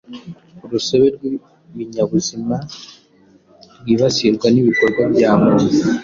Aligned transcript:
urusobe 0.65 1.07
rw’ibinyabuzima 1.15 2.55
rwibasirwa 3.79 4.47
n’ibikorwa 4.51 5.01
bya 5.13 5.31
muntu 5.41 5.67